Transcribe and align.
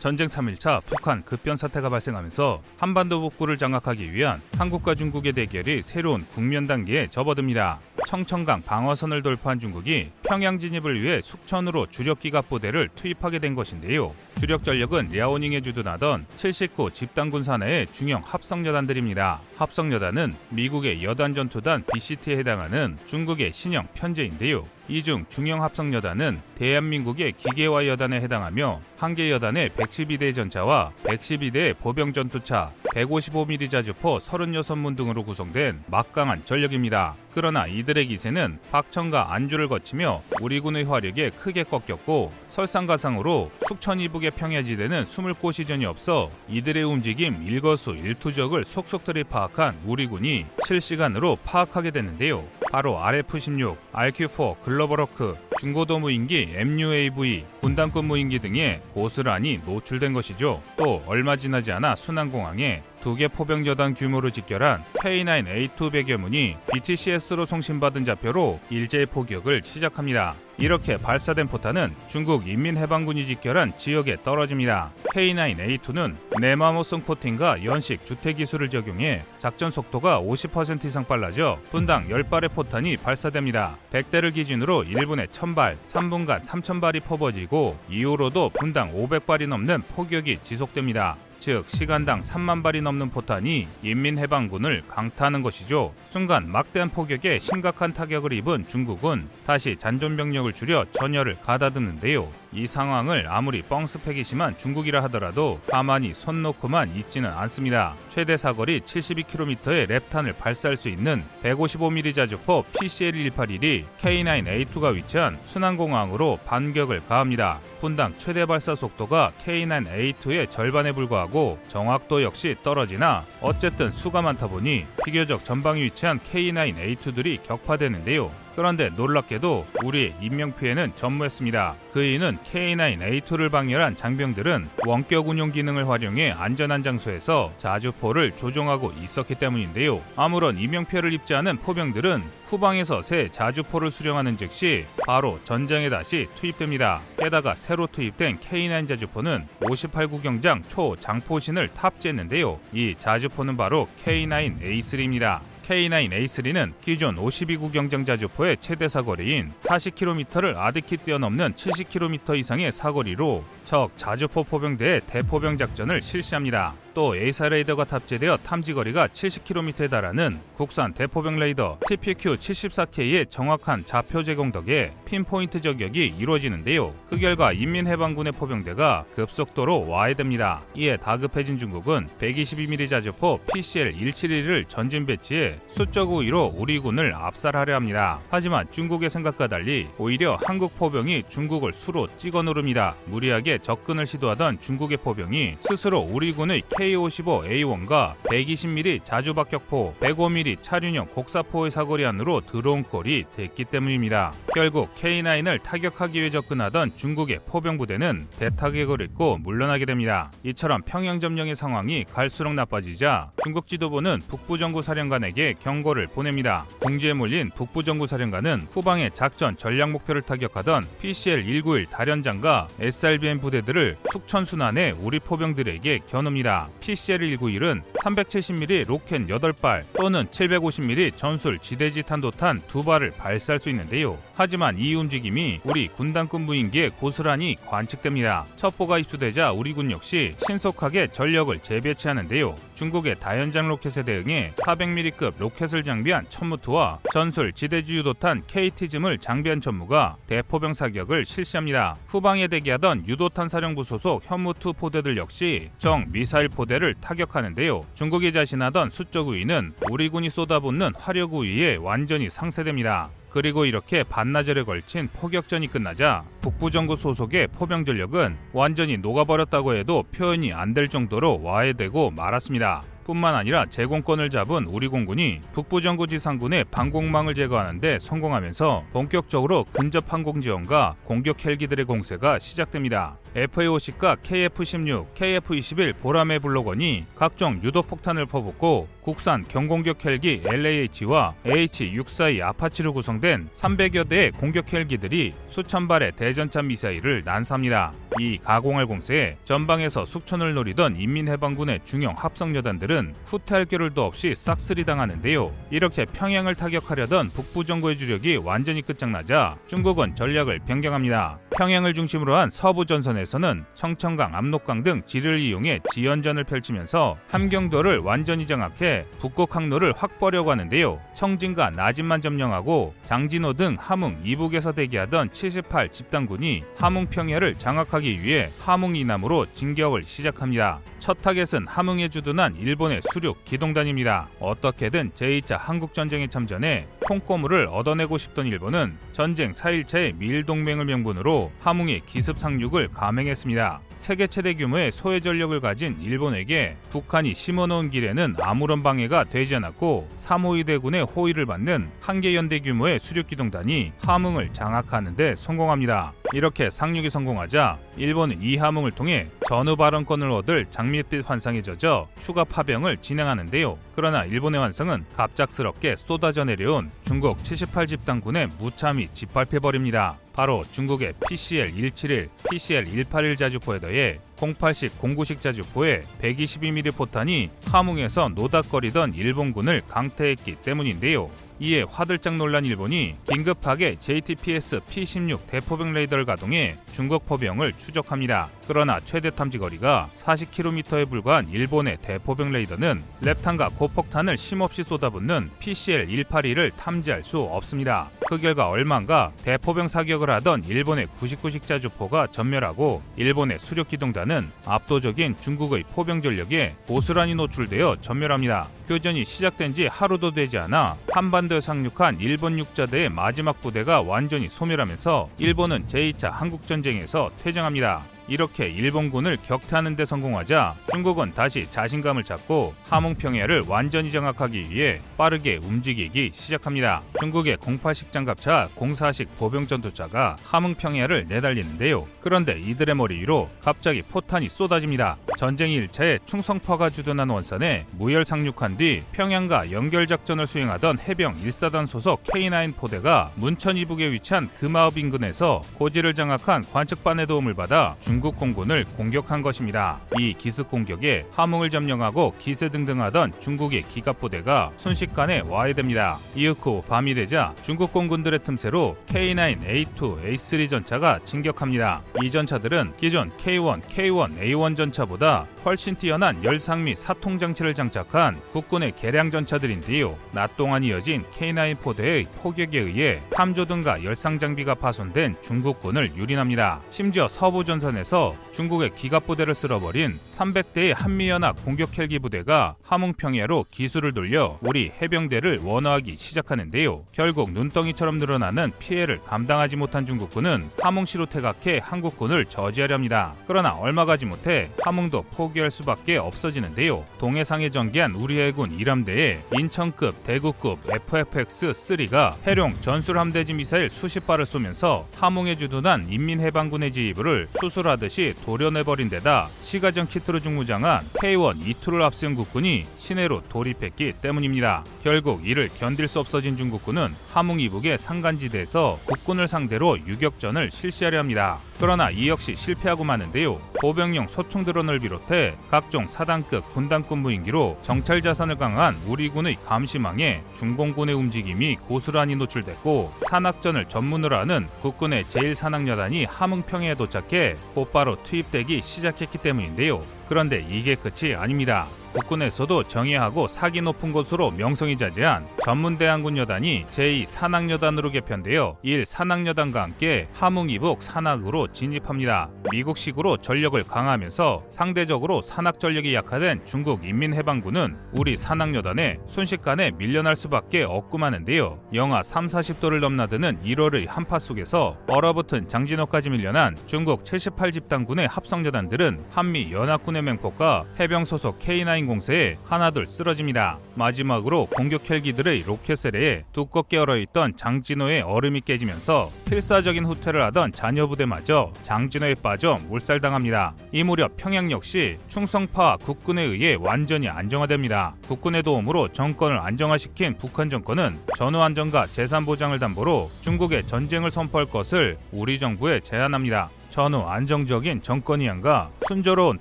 전쟁 0.00 0.28
3일차 0.28 0.82
북한 0.86 1.22
급변 1.24 1.58
사태가 1.58 1.90
발생하면서 1.90 2.62
한반도 2.78 3.20
북부를 3.20 3.58
장악하기 3.58 4.14
위한 4.14 4.40
한국과 4.56 4.94
중국의 4.94 5.34
대결이 5.34 5.82
새로운 5.82 6.24
국면 6.34 6.66
단계에 6.66 7.08
접어듭니다. 7.08 7.78
청천강 8.10 8.62
방어선을 8.62 9.22
돌파한 9.22 9.60
중국이 9.60 10.10
평양 10.24 10.58
진입을 10.58 11.00
위해 11.00 11.20
숙천으로 11.22 11.86
주력 11.90 12.18
기갑 12.18 12.48
부대를 12.48 12.88
투입하게 12.96 13.38
된 13.38 13.54
것인데요. 13.54 14.16
주력 14.36 14.64
전력은 14.64 15.10
랴오닝에 15.12 15.60
주둔하던 15.60 16.26
79 16.36 16.90
집단군 16.92 17.44
산하의 17.44 17.86
중형 17.92 18.20
합성여단들입니다. 18.24 19.40
합성여단은 19.56 20.34
미국의 20.48 21.04
여단 21.04 21.34
전투단 21.34 21.84
BCT에 21.92 22.36
해당하는 22.38 22.98
중국의 23.06 23.52
신형 23.52 23.86
편제인데요. 23.94 24.66
이 24.88 25.04
중 25.04 25.24
중형 25.28 25.62
합성여단은 25.62 26.40
대한민국의 26.56 27.34
기계화 27.38 27.86
여단에 27.86 28.20
해당하며 28.22 28.80
한계 28.98 29.30
여단의 29.30 29.68
112대 29.70 30.34
전차와 30.34 30.90
112대 31.04 31.78
보병 31.78 32.12
전투차, 32.12 32.72
155mm 32.96 33.70
자주포 33.70 34.18
36문 34.18 34.96
등으로 34.96 35.22
구성된 35.22 35.84
막강한 35.86 36.44
전력입니다. 36.44 37.14
그러나 37.32 37.66
이들의 37.66 38.08
기세는 38.08 38.58
박천과 38.70 39.32
안주를 39.32 39.68
거치며 39.68 40.22
우리 40.40 40.60
군의 40.60 40.84
화력에 40.84 41.30
크게 41.30 41.64
꺾였고 41.64 42.32
설상가상으로 42.48 43.50
숙천 43.68 44.00
이북의 44.00 44.32
평야지대는 44.32 45.06
숨을 45.06 45.34
곳이 45.34 45.64
전혀 45.64 45.88
없어 45.88 46.30
이들의 46.48 46.82
움직임 46.82 47.42
일거수 47.42 47.92
일투족을 47.92 48.64
속속들이 48.64 49.24
파악한 49.24 49.78
우리 49.86 50.06
군이 50.06 50.46
실시간으로 50.66 51.38
파악하게 51.44 51.90
됐는데요. 51.92 52.44
바로 52.72 52.98
RF-16, 52.98 53.76
RQ-4, 53.92 54.62
글로벌호크, 54.62 55.36
중고도 55.60 55.98
무인기 55.98 56.52
MUAV, 56.54 57.44
군단급 57.60 58.04
무인기 58.04 58.38
등에 58.38 58.80
고스란히 58.94 59.60
노출된 59.66 60.12
것이죠. 60.12 60.62
또 60.76 61.02
얼마 61.06 61.36
지나지 61.36 61.72
않아 61.72 61.96
순안공항에 61.96 62.82
두 63.00 63.16
개 63.16 63.28
포병여단 63.28 63.94
규모로 63.94 64.30
집결한 64.30 64.84
K9A2 65.02 65.70
0개문이 65.76 66.56
BTCS로 66.72 67.46
송신받은 67.46 68.04
좌표로 68.04 68.60
일제히 68.70 69.06
포격을 69.06 69.62
시작합니다. 69.64 70.34
이렇게 70.58 70.98
발사된 70.98 71.48
포탄은 71.48 71.94
중국 72.08 72.46
인민해방군이 72.46 73.26
집결한 73.26 73.76
지역에 73.78 74.18
떨어집니다. 74.22 74.92
K9A2는 75.14 76.16
내마모성 76.40 77.02
포신과 77.02 77.64
연식 77.64 78.04
주퇴 78.04 78.36
기술을 78.36 78.68
적용해 78.68 79.22
작전 79.38 79.70
속도가 79.70 80.20
50% 80.20 80.84
이상 80.84 81.06
빨라져 81.06 81.58
분당 81.70 82.08
10발의 82.08 82.52
포탄이 82.54 82.98
발사됩니다. 82.98 83.78
100대를 83.90 84.34
기준으로 84.34 84.84
1분에 84.84 85.28
1000발, 85.28 85.76
3분간 85.86 86.42
3000발이 86.42 87.02
퍼버지고 87.04 87.78
이후로도 87.88 88.50
분당 88.50 88.92
500발이 88.92 89.48
넘는 89.48 89.82
포격이 89.96 90.40
지속됩니다. 90.42 91.16
즉 91.40 91.64
시간당 91.68 92.20
3만 92.20 92.62
발이 92.62 92.82
넘는 92.82 93.10
포탄이 93.10 93.66
인민해방군을 93.82 94.84
강타하는 94.88 95.42
것이죠. 95.42 95.94
순간 96.08 96.50
막대한 96.50 96.90
포격에 96.90 97.38
심각한 97.38 97.94
타격을 97.94 98.34
입은 98.34 98.68
중국은 98.68 99.26
다시 99.46 99.76
잔존병력을 99.76 100.52
줄여 100.52 100.86
전열을 100.92 101.38
가다듬는데요. 101.40 102.28
이 102.52 102.66
상황을 102.66 103.26
아무리 103.28 103.62
뻥스펙이 103.62 104.24
심한 104.24 104.56
중국이라 104.58 105.02
하더라도 105.04 105.60
가만히 105.70 106.14
손 106.14 106.42
놓고만 106.42 106.96
있지는 106.96 107.30
않습니다. 107.30 107.94
최대 108.08 108.36
사거리 108.36 108.80
72km의 108.80 109.88
랩탄을 109.88 110.36
발사할 110.36 110.76
수 110.76 110.88
있는 110.88 111.22
155mm 111.42 112.14
자주포 112.14 112.64
PCL-181이 112.72 113.84
K9A2가 114.00 114.94
위치한 114.94 115.38
순환공항으로 115.44 116.40
반격을 116.44 117.06
가합니다. 117.08 117.60
분당 117.80 118.14
최대 118.18 118.44
발사 118.44 118.74
속도가 118.74 119.32
K9A2의 119.44 120.50
절반에 120.50 120.92
불과하고 120.92 121.58
정확도 121.68 122.22
역시 122.22 122.56
떨어지나 122.62 123.24
어쨌든 123.40 123.92
수가 123.92 124.22
많다 124.22 124.48
보니 124.48 124.86
비교적 125.04 125.44
전방에 125.44 125.82
위치한 125.82 126.18
K9A2들이 126.18 127.42
격파되는데요. 127.44 128.30
그런데 128.56 128.90
놀랍게도 128.90 129.66
우리의 129.84 130.14
인명피해는 130.20 130.92
전무했습니다. 130.96 131.74
그 131.92 132.02
이유는 132.02 132.38
K9A2를 132.44 133.50
방열한 133.50 133.96
장병들은 133.96 134.68
원격 134.86 135.28
운용 135.28 135.52
기능을 135.52 135.88
활용해 135.88 136.32
안전한 136.32 136.82
장소에서 136.82 137.52
자주포를 137.58 138.32
조종하고 138.36 138.92
있었기 139.02 139.36
때문인데요. 139.36 140.00
아무런 140.16 140.58
인명피해를 140.58 141.12
입지 141.12 141.34
않은 141.34 141.58
포병들은 141.58 142.22
후방에서 142.46 143.02
새 143.02 143.28
자주포를 143.28 143.90
수령하는 143.92 144.36
즉시 144.36 144.84
바로 145.06 145.38
전장에 145.44 145.88
다시 145.88 146.26
투입됩니다. 146.34 147.00
게다가 147.16 147.54
새로 147.54 147.86
투입된 147.86 148.40
K9 148.40 148.88
자주포는 148.88 149.46
58구경장 149.60 150.68
초장포신을 150.68 151.68
탑재했는데요. 151.74 152.58
이 152.72 152.94
자주포는 152.98 153.56
바로 153.56 153.88
K9A3입니다. 154.04 155.49
K9A3는 155.70 156.72
기존 156.80 157.14
52구 157.14 157.72
경장 157.72 158.04
자주포의 158.04 158.56
최대 158.60 158.88
사거리인 158.88 159.52
40km를 159.60 160.56
아득히 160.56 160.96
뛰어넘는 160.96 161.54
70km 161.54 162.36
이상의 162.38 162.72
사거리로 162.72 163.44
적 163.66 163.96
자주포 163.96 164.42
포병대의 164.44 165.02
대포병 165.06 165.58
작전을 165.58 166.02
실시합니다. 166.02 166.74
또 166.94 167.16
AESA 167.16 167.48
레이더가 167.48 167.84
탑재되어 167.84 168.38
탐지 168.38 168.74
거리가 168.74 169.08
70km에 169.08 169.90
달하는 169.90 170.38
국산 170.56 170.92
대포병 170.92 171.38
레이더 171.38 171.78
TPQ-74K의 171.88 173.30
정확한 173.30 173.84
좌표 173.84 174.22
제공 174.24 174.52
덕에 174.52 174.92
pinpoint 175.04 175.60
저격이 175.60 176.14
이루어지는데요. 176.18 176.94
그 177.08 177.18
결과 177.18 177.52
인민해방군의 177.52 178.32
포병대가 178.32 179.04
급속도로 179.14 179.88
와해됩니다. 179.88 180.62
이에 180.74 180.96
다급해진 180.96 181.58
중국은 181.58 182.08
122mm 182.20 182.88
자주포 182.88 183.40
PCL-171을 183.46 184.68
전진 184.68 185.06
배치해 185.06 185.58
수적 185.68 186.12
우위로 186.12 186.54
우리 186.56 186.78
군을 186.78 187.14
압살하려 187.14 187.74
합니다. 187.74 188.20
하지만 188.30 188.70
중국의 188.70 189.10
생각과 189.10 189.46
달리 189.46 189.88
오히려 189.98 190.38
한국 190.42 190.76
포병이 190.78 191.24
중국을 191.28 191.72
수로 191.72 192.08
찍어 192.18 192.42
누릅니다. 192.42 192.94
무리하게 193.06 193.58
접근을 193.58 194.06
시도하던 194.06 194.60
중국의 194.60 194.98
포병이 194.98 195.56
스스로 195.62 196.00
우리 196.00 196.32
군의 196.32 196.62
K55A1과 196.80 198.14
120mm 198.24 199.04
자주박격포, 199.04 199.96
105mm 200.00 200.62
차륜형 200.62 201.08
곡사포의 201.08 201.70
사거리 201.70 202.06
안으로 202.06 202.40
들어온 202.40 202.82
꼴이 202.82 203.26
됐기 203.36 203.66
때문입니다. 203.66 204.32
결국 204.54 204.94
K9을 204.94 205.62
타격하기 205.62 206.18
위해 206.18 206.30
접근하던 206.30 206.96
중국의 206.96 207.40
포병 207.46 207.76
부대는 207.76 208.26
대타격을 208.38 209.02
입고 209.02 209.38
물러나게 209.38 209.84
됩니다. 209.84 210.30
이처럼 210.42 210.80
평양 210.82 211.20
점령의 211.20 211.54
상황이 211.54 212.04
갈수록 212.04 212.54
나빠지자 212.54 213.32
중국 213.42 213.66
지도부는 213.66 214.22
북부정부 214.28 214.80
사령관에게 214.80 215.56
경고를 215.60 216.06
보냅니다. 216.06 216.64
궁지에 216.80 217.12
몰린 217.12 217.50
북부정부 217.50 218.06
사령관은 218.06 218.68
후방의 218.70 219.10
작전 219.12 219.54
전략 219.56 219.90
목표를 219.90 220.22
타격하던 220.22 220.84
PCL-191 221.02 221.90
다련장과 221.90 222.68
SRBM 222.80 223.40
부대들을 223.40 223.96
숙천 224.12 224.46
순환에 224.46 224.92
우리 224.92 225.20
포병들에게 225.20 226.00
겨눕니다. 226.08 226.69
PCL-191은 226.80 227.82
370mm 228.02 228.86
로켓 228.86 229.26
8발 229.26 229.84
또는 229.96 230.26
750mm 230.26 231.16
전술 231.16 231.58
지대지 231.58 232.02
탄도탄 232.02 232.60
2발을 232.62 233.16
발사할 233.16 233.58
수 233.58 233.68
있는데요. 233.70 234.18
하지만 234.34 234.78
이 234.78 234.94
움직임이 234.94 235.60
우리 235.64 235.88
군단급 235.88 236.40
무인기에 236.42 236.90
고스란히 236.90 237.56
관측됩니다. 237.66 238.46
첩보가 238.56 238.98
입수되자 238.98 239.52
우리 239.52 239.72
군 239.72 239.90
역시 239.90 240.32
신속하게 240.46 241.08
전력을 241.08 241.58
재배치하는데요. 241.58 242.54
중국의 242.74 243.20
다연장 243.20 243.68
로켓에 243.68 244.02
대응해 244.02 244.52
400mm급 244.56 245.34
로켓을 245.38 245.84
장비한 245.84 246.24
천무 246.28 246.67
two와 246.67 247.00
전술 247.12 247.52
지대지 247.52 247.96
유도탄 247.96 248.42
KTSSM을 248.46 249.18
장비한 249.18 249.60
천무가 249.60 250.16
대포병 250.26 250.74
사격을 250.74 251.26
실시합니다. 251.26 251.96
후방에 252.06 252.48
대기하던 252.48 253.06
유도탄 253.06 253.48
사령부 253.48 253.84
소속 253.84 254.22
현무 254.24 254.58
two 254.58 254.72
포대들 254.72 255.16
역시 255.16 255.70
적 255.78 256.06
미사일 256.10 256.48
포대를 256.48 256.94
타격하는데요. 257.00 257.84
중국이 257.94 258.32
자신하던 258.32 258.90
수적 258.90 259.28
우위는 259.28 259.72
우리 259.90 260.08
군이 260.08 260.30
쏟아붓는 260.30 260.92
화력 260.96 261.34
우위에 261.34 261.76
완전히 261.76 262.30
상쇄됩니다. 262.30 263.10
그리고 263.30 263.64
이렇게 263.64 264.02
반나절에 264.02 264.64
걸친 264.64 265.08
포격전이 265.12 265.68
끝나자 265.68 266.24
북부전구 266.40 266.96
소속의 266.96 267.48
포병 267.48 267.84
전력은 267.84 268.36
완전히 268.52 268.96
녹아버렸다고 268.96 269.74
해도 269.74 270.04
표현이 270.12 270.52
안 270.52 270.70
될 270.70 270.88
정도로 270.88 271.42
와해되고 271.42 272.12
말았습니다. 272.12 272.84
뿐만 273.04 273.34
아니라 273.34 273.66
제공권을 273.66 274.30
잡은 274.30 274.66
우리 274.66 274.86
공군이 274.86 275.40
북부전구 275.52 276.06
지상군의 276.06 276.66
방공망을 276.70 277.34
제거하는데 277.34 277.98
성공하면서 277.98 278.84
본격적으로 278.92 279.64
근접 279.72 280.12
항공 280.12 280.40
지원과 280.40 280.94
공격 281.06 281.44
헬기들의 281.44 281.86
공세가 281.86 282.38
시작됩니다. 282.38 283.16
FA-50과 283.34 284.16
KF-16, 284.22 285.14
KF-21 285.14 285.96
보라매 285.98 286.38
블록원이 286.38 287.06
각종 287.16 287.60
유도폭탄을 287.62 288.26
퍼붓고 288.26 288.86
국산 289.02 289.44
경공격 289.48 290.04
헬기 290.04 290.42
LAH와 290.44 291.34
H-642 291.44 292.42
아파치로 292.42 292.92
구성된 292.92 293.48
300여 293.54 294.08
대의 294.08 294.30
공격 294.32 294.72
헬기들이 294.72 295.34
수천 295.48 295.88
발의 295.88 296.12
대 296.14 296.29
전차 296.34 296.62
미사일을 296.62 297.22
난사합니다. 297.24 297.92
이 298.18 298.38
가공할 298.38 298.86
공세에 298.86 299.36
전방에서 299.44 300.04
숙천을 300.04 300.54
노리던 300.54 300.96
인민해방군의 300.96 301.80
중형 301.84 302.14
합성여단들은 302.16 303.14
후퇴할 303.26 303.66
겨를도 303.66 304.04
없이 304.04 304.34
싹쓸이 304.36 304.84
당하는데요. 304.84 305.52
이렇게 305.70 306.04
평양을 306.04 306.54
타격하려던 306.54 307.28
북부 307.28 307.64
정부의 307.64 307.96
주력이 307.96 308.36
완전히 308.36 308.82
끝장나자 308.82 309.56
중국은 309.66 310.14
전략을 310.14 310.60
변경합니다. 310.66 311.38
평양을 311.56 311.94
중심으로 311.94 312.34
한 312.34 312.50
서부 312.50 312.86
전선에서는 312.86 313.64
청천강, 313.74 314.34
압록강 314.34 314.82
등 314.82 315.02
지를 315.06 315.38
이용해 315.38 315.80
지연전을 315.92 316.44
펼치면서 316.44 317.16
함경도를 317.30 317.98
완전히 317.98 318.46
장악해 318.46 319.04
북곡 319.18 319.56
항로를 319.56 319.92
확보하려고 319.96 320.50
하는데요. 320.50 321.00
청진과 321.14 321.70
나진만 321.70 322.20
점령하고 322.20 322.94
장진호 323.04 323.54
등 323.54 323.76
함흥 323.78 324.20
이북에서 324.24 324.72
대기하던 324.72 325.30
78 325.32 325.90
집단군이 325.90 326.64
함흥 326.78 327.06
평야를 327.06 327.56
장악하기 327.56 327.99
위해 328.08 328.50
함흥 328.60 328.96
이남으로 328.96 329.46
진격을 329.52 330.04
시작합니다. 330.04 330.80
첫 330.98 331.20
타겟은 331.22 331.66
함흥에 331.66 332.08
주둔한 332.08 332.56
일본의 332.56 333.00
수륙 333.12 333.44
기동단입니다. 333.44 334.28
어떻게든 334.38 335.12
제2차 335.14 335.58
한국전쟁에 335.58 336.28
참전해 336.28 336.86
콩고물을 337.06 337.68
얻어내고 337.70 338.18
싶던 338.18 338.46
일본은 338.46 338.96
전쟁 339.12 339.52
4일차에 339.52 340.16
미일동맹을 340.16 340.84
명분으로 340.84 341.52
함흥에 341.60 342.02
기습 342.06 342.38
상륙을 342.38 342.88
감행했습니다. 342.88 343.80
세계 344.00 344.26
최대 344.26 344.54
규모의 344.54 344.92
소해 344.92 345.20
전력을 345.20 345.60
가진 345.60 346.00
일본에게 346.00 346.74
북한이 346.88 347.34
심어놓은 347.34 347.90
기뢰는 347.90 348.36
아무런 348.40 348.82
방해가 348.82 349.24
되지 349.24 349.56
않았고 349.56 350.08
3호위대군의 350.18 351.04
호위를 351.04 351.44
받는 351.44 351.90
한 352.00 352.17
개 352.17 352.34
연대 352.34 352.60
규모의 352.60 352.98
수륙기동단이 352.98 353.92
함흥을 354.00 354.54
장악하는 354.54 355.16
데 355.16 355.36
성공합니다. 355.36 356.14
이렇게 356.32 356.70
상륙이 356.70 357.10
성공하자 357.10 357.78
일본은 357.98 358.40
이 358.40 358.56
함흥을 358.56 358.92
통해 358.92 359.28
전후 359.46 359.76
발언권을 359.76 360.30
얻을 360.30 360.66
장밋빛 360.70 361.28
환상에 361.28 361.60
젖어 361.60 362.08
추가 362.18 362.44
파병을 362.44 362.96
진행하는데요. 363.02 363.76
그러나 363.94 364.24
일본의 364.24 364.62
환상은 364.62 365.04
갑작스럽게 365.14 365.96
쏟아져 365.98 366.44
내려온 366.44 366.90
중국 367.04 367.36
78집단군의 367.42 368.50
무참히 368.58 369.08
짓밟혀버립니다. 369.12 370.16
바로 370.40 370.62
중국의 370.72 371.12
PCL-171, 371.20 372.30
PCL-181 372.50 373.36
자주포에 373.36 373.78
더해 373.78 374.20
08식, 374.38 374.92
09식 374.98 375.38
자주포에 375.38 376.04
122mm 376.22 376.96
포탄이 376.96 377.50
함흥에서 377.66 378.30
노닥거리던 378.30 379.16
일본군을 379.16 379.82
강퇴했기 379.86 380.62
때문인데요. 380.62 381.28
이에 381.62 381.82
화들짝 381.82 382.36
놀란 382.36 382.64
일본이 382.64 383.16
긴급하게 383.30 383.96
JTPS 384.00 384.80
P-16 384.88 385.46
대포병 385.46 385.92
레이더를 385.92 386.24
가동해 386.24 386.78
중국 386.94 387.26
포병을 387.26 387.74
추적합니다. 387.76 388.48
그러나 388.66 388.98
최대 389.04 389.28
탐지 389.28 389.58
거리가 389.58 390.08
40km에 390.16 391.10
불과한 391.10 391.50
일본의 391.50 391.98
대포병 392.00 392.52
레이더는 392.52 393.02
랩탄과 393.20 393.76
고폭탄을 393.76 394.38
심없이 394.38 394.84
쏟아붓는 394.84 395.50
PCL-182를 395.60 396.74
탐지할 396.76 397.24
수 397.24 397.40
없습니다. 397.40 398.08
그 398.26 398.38
결과 398.38 398.70
얼만가 398.70 399.32
대포병 399.42 399.88
사격을 399.88 400.30
하던 400.30 400.64
일본의 400.64 401.08
99식 401.20 401.66
자 401.66 401.78
주포가 401.78 402.28
전멸하고 402.28 403.02
일본의 403.16 403.58
수력기동단은 403.60 404.50
압도적인 404.64 405.36
중국의 405.40 405.84
포병 405.92 406.22
전력에 406.22 406.74
고스란히 406.86 407.34
노출되어 407.34 407.96
전멸합니다. 408.00 408.68
교전이 408.88 409.24
시작된 409.24 409.74
지 409.74 409.86
하루도 409.88 410.30
되지 410.30 410.56
않아 410.58 410.96
한반도 411.12 411.49
에 411.52 411.60
상륙한 411.60 412.18
일본 412.20 412.58
육자대의 412.58 413.08
마지막 413.08 413.60
부대가 413.60 414.00
완전히 414.00 414.48
소멸하면서 414.48 415.30
일본은 415.38 415.86
제2차 415.88 416.30
한국전쟁에서 416.30 417.30
퇴장합니다. 417.42 418.02
이렇게 418.30 418.68
일본군을 418.68 419.38
격퇴하는 419.44 419.96
데 419.96 420.06
성공하자 420.06 420.76
중국은 420.92 421.34
다시 421.34 421.68
자신감을 421.68 422.22
찾고 422.22 422.74
함흥 422.84 423.16
평야를 423.16 423.64
완전히 423.66 424.12
장악하기 424.12 424.70
위해 424.70 425.00
빠르게 425.18 425.58
움직이기 425.60 426.30
시작합니다. 426.32 427.02
중국의 427.18 427.56
08식 427.56 428.12
장갑차, 428.12 428.68
04식 428.76 429.26
보병 429.36 429.66
전투차가 429.66 430.36
함흥 430.44 430.76
평야를 430.76 431.26
내달리는데요. 431.28 432.06
그런데 432.20 432.60
이들의 432.60 432.94
머리 432.94 433.18
위로 433.18 433.50
갑자기 433.60 434.00
포탄이 434.02 434.48
쏟아집니다. 434.48 435.16
전쟁 435.36 435.70
1차에 435.70 436.24
충성파가 436.24 436.90
주둔한 436.90 437.28
원산에 437.28 437.86
무혈 437.98 438.24
상륙한 438.24 438.76
뒤 438.76 439.02
평양과 439.10 439.72
연결 439.72 440.06
작전을 440.06 440.46
수행하던 440.46 441.00
해병 441.00 441.38
1사단 441.42 441.88
소속 441.88 442.22
K9 442.24 442.76
포대가 442.76 443.32
문천 443.34 443.76
이북에 443.76 444.12
위치한 444.12 444.48
금아읍 444.60 444.98
인근에서 444.98 445.62
고지를 445.78 446.14
장악한 446.14 446.66
관측반의 446.72 447.26
도움을 447.26 447.54
받아 447.54 447.96
중 447.98 448.19
중국 448.20 448.36
공군을 448.36 448.84
공격한 448.98 449.40
것입니다. 449.40 449.98
이 450.18 450.34
기습 450.34 450.68
공격에 450.68 451.24
함흥을 451.32 451.70
점령하고 451.70 452.34
기세 452.38 452.68
등등하던 452.68 453.32
중국의 453.40 453.84
기갑부대가 453.84 454.72
순식간에 454.76 455.44
와해됩니다. 455.48 456.18
이윽고 456.34 456.84
밤이 456.86 457.14
되자 457.14 457.54
중국 457.62 457.94
공군들의 457.94 458.40
틈새로 458.40 458.98
K9, 459.06 459.64
A2, 459.64 460.22
A3 460.22 460.68
전차가 460.68 461.18
진격합니다. 461.24 462.02
이 462.22 462.30
전차들은 462.30 462.92
기존 462.98 463.30
K1, 463.38 463.80
K1, 463.84 464.38
A1 464.38 464.76
전차보다 464.76 465.46
훨씬 465.64 465.96
뛰어난 465.96 466.44
열상 466.44 466.84
및 466.84 466.98
사통 466.98 467.38
장치를 467.38 467.72
장착한 467.72 468.38
국군의 468.52 468.96
개량 468.96 469.30
전차들인데요. 469.30 470.18
낮 470.32 470.58
동안 470.58 470.84
이어진 470.84 471.22
K9 471.32 471.80
포대의 471.80 472.26
포격에 472.42 472.80
의해 472.80 473.22
탐조 473.30 473.64
등과 473.64 474.04
열상 474.04 474.38
장비가 474.38 474.74
파손된 474.74 475.36
중국군을 475.40 476.14
유린합니다. 476.16 476.82
심지어 476.90 477.26
서부 477.26 477.64
전선에서 477.64 478.09
전에서 478.10 478.34
중국의 478.52 478.96
기갑 478.96 479.26
부대를 479.26 479.54
쓸어버린 479.54 480.18
300대의 480.40 480.94
한미연합 480.96 481.64
공격 481.64 481.98
헬기 481.98 482.18
부대가 482.18 482.74
함흥평야로 482.82 483.66
기술을 483.70 484.14
돌려 484.14 484.56
우리 484.62 484.90
해병대를 485.00 485.60
원화하기 485.62 486.16
시작하는데요. 486.16 487.04
결국 487.12 487.52
눈덩이처럼 487.52 488.18
늘어나는 488.18 488.72
피해를 488.78 489.20
감당하지 489.26 489.76
못한 489.76 490.06
중국군은 490.06 490.70
함흥시로 490.80 491.26
퇴각해 491.26 491.80
한국군을 491.82 492.46
저지하려 492.46 492.94
합니다. 492.94 493.34
그러나 493.46 493.72
얼마 493.74 494.06
가지 494.06 494.24
못해 494.24 494.70
함흥도 494.82 495.24
포기할 495.30 495.70
수밖에 495.70 496.16
없어지는데요. 496.16 497.04
동해상에 497.18 497.68
전개한 497.68 498.14
우리 498.14 498.40
해군 498.40 498.70
1함대에 498.70 499.40
인천급, 499.58 500.24
대구급 500.24 500.80
FFX-3가 500.80 502.36
해룡 502.46 502.74
전술함대지 502.80 503.52
미사일 503.52 503.90
수십 503.90 504.26
발을 504.26 504.46
쏘면서 504.46 505.06
함흥에 505.16 505.56
주둔한 505.56 506.06
인민해방군의 506.08 506.92
지휘부를 506.92 507.48
수술하다 507.60 507.90
하듯이 507.90 508.34
도려내버린 508.44 509.10
데다 509.10 509.48
시가전 509.62 510.06
키트 510.08 510.29
로 510.32 510.40
중무장한 510.40 511.08
K1 511.14 511.64
2투를 511.64 512.02
앞세운 512.02 512.34
국군이 512.34 512.86
시내로 512.96 513.42
돌입했기 513.48 514.14
때문입니다. 514.20 514.84
결국 515.02 515.46
이를 515.46 515.68
견딜 515.78 516.08
수 516.08 516.20
없어진 516.20 516.56
중국군은 516.56 517.14
함흥 517.32 517.60
이북의 517.60 517.98
상간지대에서 517.98 519.00
국군을 519.06 519.48
상대로 519.48 519.98
유격전을 519.98 520.70
실시하려 520.70 521.18
합니다. 521.18 521.58
그러나 521.80 522.10
이 522.10 522.28
역시 522.28 522.54
실패하고 522.54 523.04
마는데요. 523.04 523.58
보병용 523.80 524.28
소총 524.28 524.64
드론을 524.64 524.98
비롯해 524.98 525.56
각종 525.70 526.06
사단급 526.08 526.74
군단급 526.74 527.16
무인기로 527.16 527.78
정찰 527.80 528.20
자산을 528.20 528.58
강한 528.58 529.00
우리 529.06 529.30
군의 529.30 529.56
감시망에 529.64 530.42
중공군의 530.58 531.14
움직임이 531.14 531.76
고스란히 531.76 532.36
노출됐고 532.36 533.14
산악전을 533.30 533.88
전문으로 533.88 534.36
하는 534.36 534.68
국군의 534.82 535.24
제1산악여단이 535.24 536.26
함흥평에 536.28 536.96
도착해 536.96 537.56
곧바로 537.74 538.22
투입되기 538.24 538.82
시작했기 538.82 539.38
때문인데요. 539.38 540.02
그런데 540.28 540.62
이게 540.68 540.94
끝이 540.94 541.34
아닙니다. 541.34 541.88
국군에서도 542.12 542.84
정예하고 542.84 543.46
사기 543.46 543.80
높은 543.80 544.12
곳으로 544.12 544.50
명성이 544.50 544.96
자제한 544.96 545.46
전문대항군 545.64 546.36
여단이 546.36 546.86
제2 546.90 547.26
산악여단으로 547.26 548.10
개편되어 548.10 548.78
1 548.82 549.06
산악여단과 549.06 549.82
함께 549.82 550.28
함흥 550.32 550.70
이북 550.70 551.02
산악으로 551.02 551.68
진입합니다. 551.68 552.50
미국식으로 552.72 553.36
전력을 553.36 553.80
강화하면서 553.84 554.64
상대적으로 554.70 555.40
산악 555.40 555.78
전력이 555.78 556.14
약화된 556.14 556.62
중국 556.64 557.04
인민해방군은 557.04 557.96
우리 558.18 558.36
산악여단에 558.36 559.18
순식간에 559.26 559.92
밀려날 559.92 560.34
수밖에 560.34 560.82
없구마는데요. 560.82 561.80
영하 561.94 562.22
3, 562.22 562.46
40도를 562.46 563.00
넘나드는 563.00 563.60
1월의 563.64 564.08
한파 564.08 564.38
속에서 564.38 564.96
얼어붙은 565.06 565.68
장진호까지 565.68 566.30
밀려난 566.30 566.76
중국 566.86 567.24
78집단군의 567.24 568.28
합성여단들은 568.28 569.26
한미 569.30 569.72
연합군의 569.72 570.22
맹폭과 570.22 570.84
해병 570.98 571.24
소속 571.24 571.60
K9 571.60 571.99
라인 572.00 572.06
공세에 572.06 572.56
하나둘 572.66 573.06
쓰러집니다. 573.06 573.78
마지막으로 573.94 574.66
공격 574.66 575.10
헬기들의 575.10 575.64
로켓셀에 575.66 576.44
두껍게 576.52 576.96
얼어있던 576.96 577.56
장진호의 577.56 578.22
얼음이 578.22 578.62
깨지면서 578.62 579.30
필사적인 579.44 580.06
후퇴를 580.06 580.42
하던 580.44 580.72
자녀 580.72 581.06
부대마저 581.06 581.72
장진호에 581.82 582.36
빠져 582.36 582.78
몰살당합니다. 582.88 583.74
이 583.92 584.02
무렵 584.02 584.36
평양 584.36 584.70
역시 584.70 585.18
충성파 585.28 585.98
국군에 585.98 586.42
의해 586.42 586.76
완전히 586.80 587.28
안정화됩니다. 587.28 588.14
국군의 588.28 588.62
도움으로 588.62 589.08
정권을 589.08 589.58
안정화시킨 589.58 590.38
북한 590.38 590.70
정권은 590.70 591.18
전후 591.36 591.60
안정과 591.60 592.06
재산 592.06 592.46
보장을 592.46 592.78
담보로 592.78 593.30
중국에 593.42 593.82
전쟁을 593.82 594.30
선포할 594.30 594.66
것을 594.66 595.18
우리 595.32 595.58
정부에 595.58 596.00
제안합니다. 596.00 596.70
전후 596.90 597.20
안정적인 597.20 598.02
정권이양과 598.02 598.90
순조로운 599.06 599.60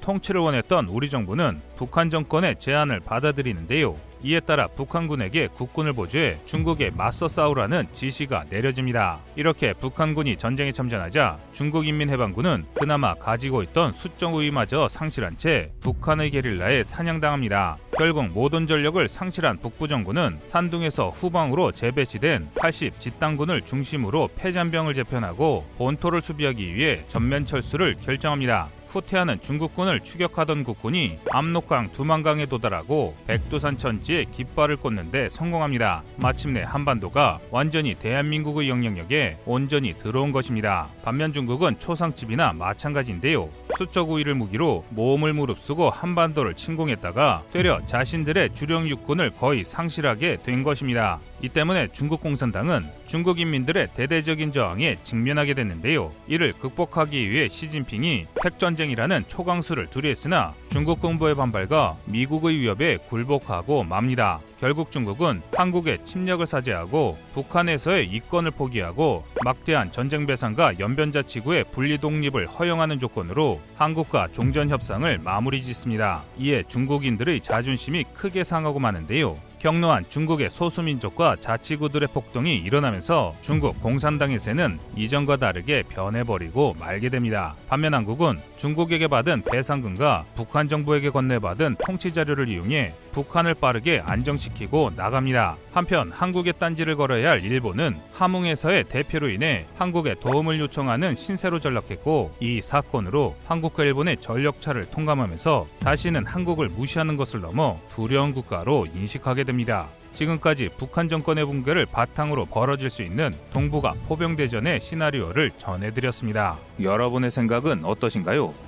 통치를 0.00 0.40
원했던 0.40 0.88
우리 0.88 1.08
정부는 1.10 1.60
북한 1.76 2.10
정권의 2.10 2.58
제안을 2.58 3.00
받아들이는데요. 3.00 4.07
이에 4.22 4.40
따라 4.40 4.66
북한군에게 4.66 5.48
국군을 5.48 5.92
보조해 5.92 6.38
중국에 6.44 6.90
맞서 6.90 7.28
싸우라는 7.28 7.88
지시가 7.92 8.44
내려집니다. 8.50 9.20
이렇게 9.36 9.72
북한군이 9.72 10.36
전쟁에 10.36 10.72
참전하자 10.72 11.38
중국인민해방군은 11.52 12.66
그나마 12.74 13.14
가지고 13.14 13.62
있던 13.62 13.92
수적 13.92 14.34
우위마저 14.34 14.88
상실한 14.88 15.36
채 15.36 15.70
북한의 15.80 16.30
게릴라에 16.30 16.84
사냥당합니다. 16.84 17.78
결국 17.96 18.26
모든 18.28 18.66
전력을 18.66 19.06
상실한 19.08 19.58
북부정부는 19.58 20.40
산둥에서 20.46 21.10
후방으로 21.10 21.72
재배치된 21.72 22.50
80 22.56 22.98
집단군을 22.98 23.62
중심으로 23.62 24.28
패잔병을 24.36 24.94
재편하고 24.94 25.66
본토를 25.78 26.22
수비하기 26.22 26.74
위해 26.74 27.04
전면 27.08 27.44
철수를 27.44 27.96
결정합니다. 28.00 28.68
후퇴하는 28.88 29.40
중국군을 29.40 30.00
추격하던 30.00 30.64
국군이 30.64 31.18
압록강 31.30 31.92
두만강에 31.92 32.46
도달하고 32.46 33.14
백두산 33.26 33.76
천지에 33.78 34.24
깃발을 34.24 34.76
꽂는데 34.76 35.28
성공합니다. 35.28 36.02
마침내 36.16 36.62
한반도가 36.62 37.38
완전히 37.50 37.94
대한민국의 37.94 38.68
영향력에 38.68 39.38
온전히 39.44 39.96
들어온 39.96 40.32
것입니다. 40.32 40.88
반면 41.02 41.32
중국은 41.32 41.78
초상집이나 41.78 42.52
마찬가지인데요. 42.54 43.48
수적 43.76 44.10
우위를 44.10 44.34
무기로 44.34 44.84
모험을 44.90 45.32
무릅쓰고 45.34 45.90
한반도를 45.90 46.54
침공했다가 46.54 47.44
되려 47.52 47.84
자신들의 47.86 48.54
주력 48.54 48.88
육군을 48.88 49.32
거의 49.32 49.64
상실하게 49.64 50.38
된 50.42 50.62
것입니다. 50.62 51.20
이 51.40 51.48
때문에 51.48 51.88
중국 51.92 52.20
공산당은 52.20 52.84
중국 53.06 53.38
인민들의 53.38 53.88
대대적인 53.94 54.52
저항에 54.52 54.98
직면하게 55.02 55.54
됐는데요. 55.54 56.12
이를 56.26 56.52
극복하기 56.52 57.30
위해 57.30 57.48
시진핑이 57.48 58.26
핵전쟁이라는 58.44 59.24
초강수를 59.28 59.88
두리했으나 59.88 60.54
중국 60.70 61.00
공부의 61.00 61.36
반발과 61.36 61.96
미국의 62.06 62.58
위협에 62.58 62.96
굴복하고 63.08 63.84
맙니다. 63.84 64.40
결국 64.60 64.90
중국은 64.90 65.40
한국의 65.54 66.04
침략을 66.04 66.46
사죄하고 66.46 67.16
북한에서의 67.32 68.08
이권을 68.08 68.50
포기하고 68.50 69.24
막대한 69.44 69.92
전쟁 69.92 70.26
배상과 70.26 70.78
연변자치구의 70.80 71.66
분리 71.72 71.98
독립을 71.98 72.48
허용하는 72.48 72.98
조건으로 72.98 73.60
한국과 73.76 74.28
종전 74.32 74.68
협상을 74.68 75.18
마무리 75.18 75.62
짓습니다. 75.62 76.24
이에 76.38 76.64
중국인들의 76.66 77.40
자존심이 77.40 78.04
크게 78.14 78.42
상하고 78.42 78.80
마는데요. 78.80 79.38
격노한 79.58 80.08
중국의 80.08 80.50
소수민족과 80.50 81.36
자치구들의 81.40 82.08
폭동이 82.12 82.56
일어나면서 82.56 83.34
중국 83.40 83.80
공산당에서는 83.82 84.78
이전과 84.96 85.38
다르게 85.38 85.82
변해버리고 85.82 86.76
말게 86.78 87.08
됩니다. 87.08 87.56
반면 87.68 87.94
한국은 87.94 88.40
중국에게 88.56 89.08
받은 89.08 89.42
배상금과 89.42 90.26
북한 90.36 90.68
정부에게 90.68 91.10
건네받은 91.10 91.76
통치 91.84 92.12
자료를 92.12 92.48
이용해 92.48 92.94
북한을 93.18 93.54
빠르게 93.54 94.00
안정시키고 94.06 94.92
나갑니다. 94.94 95.56
한편 95.72 96.12
한국에 96.12 96.52
딴지를 96.52 96.94
걸어야 96.94 97.30
할 97.30 97.42
일본은 97.42 97.96
함흥에서의 98.12 98.84
대표로 98.84 99.28
인해 99.28 99.66
한국에 99.76 100.14
도움을 100.20 100.60
요청하는 100.60 101.16
신세로 101.16 101.58
전락했고 101.58 102.36
이 102.38 102.62
사건으로 102.62 103.34
한국과 103.46 103.82
일본의 103.82 104.18
전력차를 104.20 104.90
통감하면서 104.90 105.66
다시는 105.80 106.26
한국을 106.26 106.68
무시하는 106.68 107.16
것을 107.16 107.40
넘어 107.40 107.80
두려운 107.92 108.34
국가로 108.34 108.86
인식하게 108.94 109.42
됩니다. 109.42 109.88
지금까지 110.12 110.70
북한 110.78 111.08
정권의 111.08 111.44
붕괴를 111.44 111.86
바탕으로 111.86 112.46
벌어질 112.46 112.88
수 112.88 113.02
있는 113.02 113.32
동북아 113.52 113.94
포병대전의 114.06 114.80
시나리오를 114.80 115.50
전해드렸습니다. 115.58 116.56
여러분의 116.80 117.32
생각은 117.32 117.84
어떠신가요? 117.84 118.67